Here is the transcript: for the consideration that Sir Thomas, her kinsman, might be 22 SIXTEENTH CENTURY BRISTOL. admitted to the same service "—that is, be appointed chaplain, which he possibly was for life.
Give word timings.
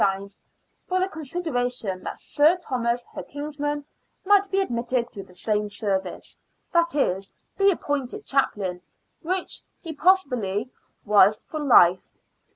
for 0.87 0.99
the 0.99 1.07
consideration 1.07 2.01
that 2.03 2.19
Sir 2.19 2.57
Thomas, 2.57 3.05
her 3.13 3.21
kinsman, 3.21 3.85
might 4.25 4.49
be 4.49 4.57
22 4.57 4.63
SIXTEENTH 4.63 4.89
CENTURY 4.89 4.89
BRISTOL. 4.89 4.97
admitted 4.97 5.11
to 5.11 5.23
the 5.23 5.35
same 5.35 5.69
service 5.69 6.39
"—that 6.73 6.95
is, 6.95 7.31
be 7.55 7.69
appointed 7.69 8.25
chaplain, 8.25 8.81
which 9.21 9.61
he 9.83 9.93
possibly 9.93 10.73
was 11.05 11.39
for 11.45 11.59
life. 11.59 12.15